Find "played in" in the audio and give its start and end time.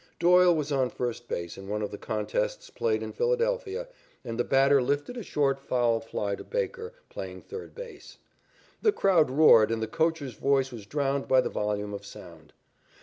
2.71-3.11